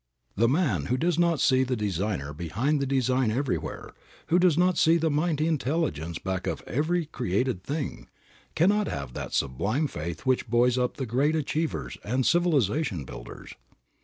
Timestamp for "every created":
6.65-7.63